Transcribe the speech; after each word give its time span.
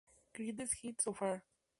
Greatest 0.33 0.73
Hits... 0.81 1.03
So 1.03 1.13
Far!!! 1.13 1.43